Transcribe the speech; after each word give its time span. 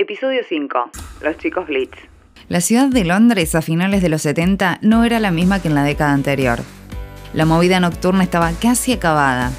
Episodio 0.00 0.42
5. 0.48 0.90
Los 1.22 1.38
chicos 1.38 1.66
Blitz. 1.66 1.98
La 2.48 2.60
ciudad 2.60 2.86
de 2.86 3.04
Londres 3.04 3.56
a 3.56 3.62
finales 3.62 4.00
de 4.00 4.08
los 4.08 4.22
70 4.22 4.78
no 4.80 5.02
era 5.02 5.18
la 5.18 5.32
misma 5.32 5.60
que 5.60 5.66
en 5.66 5.74
la 5.74 5.82
década 5.82 6.12
anterior. 6.12 6.60
La 7.34 7.44
movida 7.44 7.80
nocturna 7.80 8.22
estaba 8.22 8.52
casi 8.52 8.92
acabada. 8.92 9.50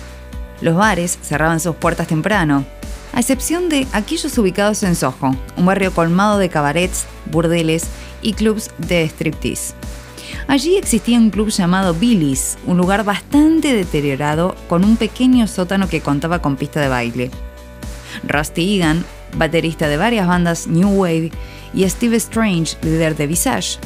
Los 0.61 0.77
bares 0.77 1.19
cerraban 1.21 1.59
sus 1.59 1.75
puertas 1.75 2.07
temprano, 2.07 2.63
a 3.11 3.19
excepción 3.19 3.67
de 3.67 3.85
aquellos 3.91 4.37
ubicados 4.37 4.81
en 4.83 4.95
Soho, 4.95 5.35
un 5.57 5.65
barrio 5.65 5.91
colmado 5.91 6.39
de 6.39 6.47
cabarets, 6.47 7.05
burdeles 7.25 7.89
y 8.21 8.31
clubs 8.31 8.71
de 8.77 9.03
striptease. 9.09 9.75
Allí 10.47 10.77
existía 10.77 11.17
un 11.17 11.31
club 11.31 11.49
llamado 11.49 11.93
Billy's, 11.93 12.57
un 12.65 12.77
lugar 12.77 13.03
bastante 13.03 13.73
deteriorado 13.73 14.55
con 14.69 14.85
un 14.85 14.95
pequeño 14.95 15.47
sótano 15.47 15.89
que 15.89 15.99
contaba 15.99 16.41
con 16.41 16.55
pista 16.55 16.79
de 16.79 16.87
baile. 16.87 17.29
Rusty 18.23 18.77
Egan, 18.77 19.03
baterista 19.35 19.87
de 19.87 19.97
varias 19.97 20.27
bandas 20.27 20.67
New 20.67 20.89
Wave, 20.89 21.31
y 21.73 21.87
Steve 21.87 22.17
Strange, 22.17 22.77
líder 22.81 23.15
de 23.15 23.27
Visage, 23.27 23.77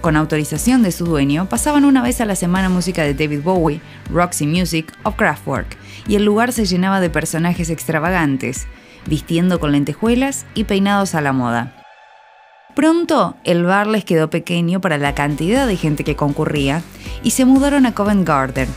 con 0.00 0.16
autorización 0.16 0.82
de 0.82 0.92
su 0.92 1.04
dueño, 1.06 1.48
pasaban 1.48 1.84
una 1.84 2.02
vez 2.02 2.20
a 2.20 2.24
la 2.24 2.36
semana 2.36 2.68
música 2.68 3.02
de 3.02 3.14
David 3.14 3.42
Bowie, 3.42 3.80
Roxy 4.10 4.46
Music 4.46 4.92
o 5.04 5.12
Kraftwerk, 5.12 5.76
y 6.08 6.16
el 6.16 6.24
lugar 6.24 6.52
se 6.52 6.66
llenaba 6.66 7.00
de 7.00 7.10
personajes 7.10 7.70
extravagantes, 7.70 8.66
vistiendo 9.06 9.60
con 9.60 9.72
lentejuelas 9.72 10.46
y 10.54 10.64
peinados 10.64 11.14
a 11.14 11.20
la 11.20 11.32
moda. 11.32 11.74
Pronto 12.74 13.36
el 13.44 13.64
bar 13.64 13.86
les 13.86 14.04
quedó 14.04 14.30
pequeño 14.30 14.80
para 14.80 14.98
la 14.98 15.14
cantidad 15.14 15.66
de 15.66 15.76
gente 15.76 16.04
que 16.04 16.16
concurría 16.16 16.82
y 17.22 17.30
se 17.30 17.44
mudaron 17.44 17.86
a 17.86 17.94
Covent 17.94 18.26
Garden, 18.26 18.68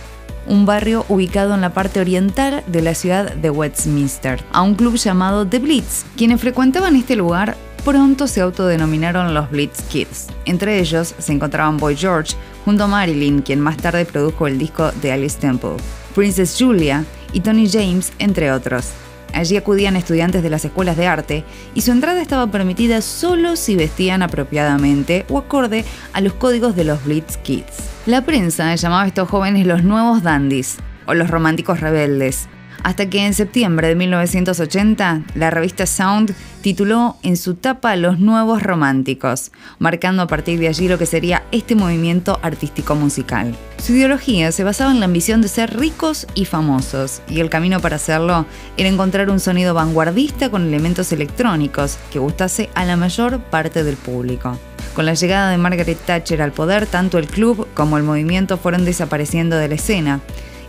un 0.48 0.66
barrio 0.66 1.05
ubicado 1.09 1.54
en 1.54 1.62
la 1.62 1.73
parte 1.73 1.99
oriental 1.99 2.63
de 2.67 2.81
la 2.81 2.94
ciudad 2.94 3.34
de 3.34 3.49
Westminster, 3.49 4.44
a 4.52 4.62
un 4.62 4.76
club 4.76 4.95
llamado 4.95 5.48
The 5.48 5.59
Blitz. 5.59 6.05
Quienes 6.16 6.41
frecuentaban 6.41 6.95
este 6.95 7.16
lugar 7.16 7.55
pronto 7.84 8.27
se 8.27 8.41
autodenominaron 8.41 9.34
los 9.34 9.49
Blitz 9.52 9.81
Kids. 9.84 10.27
Entre 10.45 10.79
ellos 10.79 11.13
se 11.18 11.32
encontraban 11.32 11.77
Boy 11.77 11.96
George 11.96 12.35
junto 12.65 12.85
a 12.85 12.87
Marilyn, 12.87 13.41
quien 13.41 13.60
más 13.60 13.77
tarde 13.77 14.05
produjo 14.05 14.48
el 14.48 14.57
disco 14.57 14.91
de 15.02 15.12
Alice 15.12 15.37
Temple, 15.40 15.77
Princess 16.15 16.55
Julia 16.57 17.05
y 17.32 17.41
Tony 17.41 17.70
James, 17.70 18.12
entre 18.18 18.52
otros. 18.52 18.91
Allí 19.34 19.57
acudían 19.57 19.98
estudiantes 19.98 20.41
de 20.41 20.49
las 20.49 20.63
escuelas 20.65 20.96
de 20.96 21.07
arte 21.07 21.43
y 21.74 21.82
su 21.82 21.91
entrada 21.91 22.21
estaba 22.21 22.48
permitida 22.48 23.02
solo 23.02 23.55
si 23.55 23.76
vestían 23.76 24.24
apropiadamente 24.24 25.26
o 25.30 25.37
acorde 25.37 25.84
a 26.13 26.21
los 26.21 26.34
códigos 26.34 26.76
de 26.76 26.85
los 26.85 27.04
Blitz 27.04 27.37
Kids. 27.37 27.95
La 28.05 28.21
prensa 28.21 28.75
llamaba 28.75 29.01
a 29.01 29.07
estos 29.07 29.27
jóvenes 29.27 29.65
los 29.65 29.84
nuevos 29.84 30.21
dandies 30.21 30.77
o 31.07 31.15
los 31.15 31.27
románticos 31.27 31.79
rebeldes, 31.79 32.47
hasta 32.85 33.09
que 33.09 33.25
en 33.25 33.33
septiembre 33.33 33.87
de 33.87 33.95
1980 33.95 35.23
la 35.33 35.49
revista 35.49 35.87
Sound 35.87 36.35
tituló 36.61 37.17
en 37.23 37.35
su 37.35 37.55
tapa 37.55 37.95
Los 37.95 38.19
Nuevos 38.19 38.61
Románticos, 38.61 39.51
marcando 39.79 40.21
a 40.21 40.27
partir 40.27 40.59
de 40.59 40.67
allí 40.67 40.87
lo 40.87 40.99
que 40.99 41.07
sería 41.07 41.43
este 41.51 41.73
movimiento 41.73 42.39
artístico 42.43 42.93
musical. 42.93 43.55
Su 43.83 43.93
ideología 43.93 44.51
se 44.51 44.63
basaba 44.63 44.91
en 44.91 44.99
la 44.99 45.07
ambición 45.07 45.41
de 45.41 45.47
ser 45.47 45.75
ricos 45.75 46.27
y 46.35 46.45
famosos, 46.45 47.23
y 47.27 47.39
el 47.39 47.49
camino 47.49 47.79
para 47.79 47.95
hacerlo 47.95 48.45
era 48.77 48.87
encontrar 48.87 49.31
un 49.31 49.39
sonido 49.39 49.73
vanguardista 49.73 50.51
con 50.51 50.67
elementos 50.67 51.11
electrónicos 51.11 51.97
que 52.13 52.19
gustase 52.19 52.69
a 52.75 52.85
la 52.85 52.97
mayor 52.97 53.39
parte 53.39 53.83
del 53.83 53.97
público. 53.97 54.59
Con 54.93 55.07
la 55.07 55.15
llegada 55.15 55.49
de 55.49 55.57
Margaret 55.57 55.97
Thatcher 56.05 56.39
al 56.39 56.51
poder, 56.51 56.85
tanto 56.85 57.17
el 57.17 57.25
club 57.25 57.67
como 57.73 57.97
el 57.97 58.03
movimiento 58.03 58.59
fueron 58.59 58.85
desapareciendo 58.85 59.57
de 59.57 59.69
la 59.69 59.75
escena, 59.75 60.21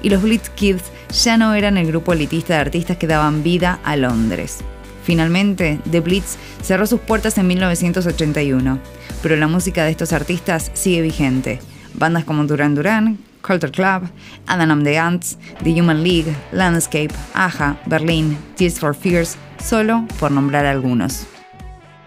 y 0.07 0.09
los 0.09 0.23
Blitz 0.23 0.51
Kids 0.51 0.93
ya 1.25 1.37
no 1.37 1.53
eran 1.55 1.77
el 1.77 1.89
grupo 1.89 2.13
elitista 2.13 2.55
de 2.55 2.61
artistas 2.61 2.97
que 2.97 3.09
daban 3.09 3.43
vida 3.43 3.81
a 3.83 3.97
Londres. 3.97 4.65
Finalmente, 5.03 5.81
The 5.91 5.99
Blitz 5.99 6.39
cerró 6.63 6.87
sus 6.87 7.01
puertas 7.01 7.39
en 7.39 7.49
1981, 7.49 8.79
pero 9.21 9.35
la 9.35 9.49
música 9.49 9.85
de 9.85 9.91
estos 9.91 10.13
artistas 10.13 10.71
sigue 10.75 11.03
vigente. 11.03 11.59
Bandas 11.95 12.25
como 12.25 12.45
Duran 12.45 12.77
Duran, 12.77 13.19
Culture 13.45 13.73
Club, 13.73 14.09
Adam 14.47 14.85
the 14.85 14.97
Ants, 14.97 15.41
The 15.65 15.73
Human 15.73 16.05
League, 16.05 16.33
Landscape, 16.53 17.13
Aja, 17.35 17.77
Berlin, 17.87 18.39
Tears 18.57 18.79
for 18.79 18.95
Fears, 18.95 19.37
solo 19.59 20.07
por 20.21 20.31
nombrar 20.31 20.67
algunos. 20.67 21.27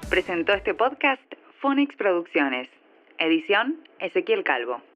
Presentó 0.09 0.53
este 0.53 0.73
podcast 0.73 1.21
Phonics 1.61 1.97
Producciones. 1.97 2.69
Edición 3.17 3.75
Ezequiel 3.99 4.45
Calvo. 4.45 4.88